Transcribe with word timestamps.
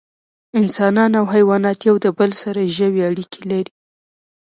انسانان 0.59 1.11
او 1.19 1.25
حیوانات 1.33 1.77
د 1.79 1.83
یو 1.89 1.95
بل 2.19 2.31
سره 2.41 2.71
ژوی 2.75 3.01
اړیکې 3.09 3.41
لري 3.51 3.73